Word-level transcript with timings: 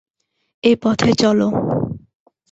এ 0.63 0.71
পথে 0.81 1.11
চলো। 1.13 1.47